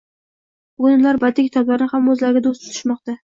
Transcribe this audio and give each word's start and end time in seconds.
Bugun 0.81 1.03
ular 1.03 1.19
badiiy 1.25 1.47
kitoblarni 1.49 1.89
ham 1.93 2.09
oʻzlariga 2.15 2.43
doʻst 2.47 2.65
tutishmoqda. 2.65 3.19